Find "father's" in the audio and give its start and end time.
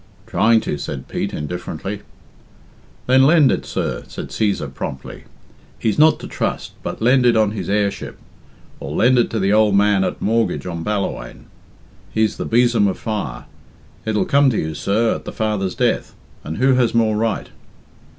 15.31-15.75